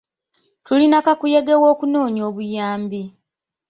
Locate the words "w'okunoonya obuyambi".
1.61-3.03